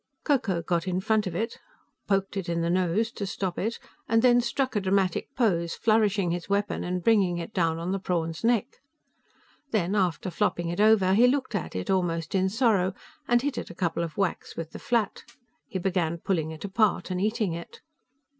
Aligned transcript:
Ko 0.23 0.39
Ko 0.39 0.63
got 0.63 0.87
in 0.87 0.99
front 0.99 1.27
of 1.27 1.35
it, 1.35 1.59
poked 2.07 2.35
it 2.35 2.49
on 2.49 2.61
the 2.61 2.71
nose 2.71 3.11
to 3.11 3.27
stop 3.27 3.59
it 3.59 3.77
and 4.09 4.23
then 4.23 4.41
struck 4.41 4.75
a 4.75 4.81
dramatic 4.81 5.35
pose, 5.35 5.75
flourishing 5.75 6.31
his 6.31 6.49
weapon 6.49 6.83
and 6.83 7.03
bringing 7.03 7.37
it 7.37 7.53
down 7.53 7.77
on 7.77 7.91
the 7.91 7.99
prawn's 7.99 8.43
neck. 8.43 8.81
Then, 9.69 9.93
after 9.93 10.31
flopping 10.31 10.69
it 10.69 10.79
over, 10.79 11.13
he 11.13 11.27
looked 11.27 11.53
at 11.53 11.75
it 11.75 11.91
almost 11.91 12.33
in 12.33 12.49
sorrow 12.49 12.95
and 13.27 13.43
hit 13.43 13.59
it 13.59 13.69
a 13.69 13.75
couple 13.75 14.03
of 14.03 14.17
whacks 14.17 14.57
with 14.57 14.71
the 14.71 14.79
flat. 14.79 15.23
He 15.67 15.77
began 15.77 16.17
pulling 16.17 16.49
it 16.49 16.65
apart 16.65 17.11
and 17.11 17.21
eating 17.21 17.53
it. 17.53 17.81